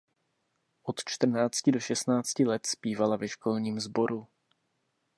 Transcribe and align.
Od 0.89 0.97
čtrnácti 1.09 1.69
do 1.71 1.77
šestnácti 1.79 2.41
let 2.45 2.65
zpívala 2.65 3.15
ve 3.21 3.27
školním 3.29 3.77
sboru. 3.79 4.25